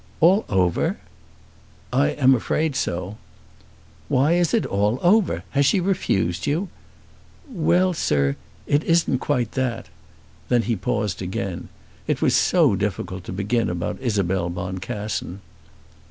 [0.19, 0.97] "All over!"
[1.93, 3.17] "I am afraid so."
[4.07, 5.43] "Why is it all over?
[5.51, 6.69] Has she refused you?"
[7.47, 8.35] "Well, sir;
[8.65, 9.89] it isn't quite that."
[10.49, 11.69] Then he paused again.
[12.07, 15.39] It was so difficult to begin about Isabel Boncassen.